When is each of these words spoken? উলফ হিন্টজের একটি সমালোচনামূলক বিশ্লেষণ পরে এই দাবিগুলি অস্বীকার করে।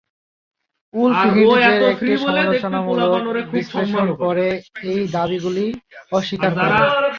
উলফ 0.93 1.19
হিন্টজের 1.35 1.81
একটি 1.91 2.13
সমালোচনামূলক 2.17 3.11
বিশ্লেষণ 3.53 4.07
পরে 4.21 4.47
এই 4.91 5.01
দাবিগুলি 5.07 5.65
অস্বীকার 6.11 6.51
করে। 6.55 6.77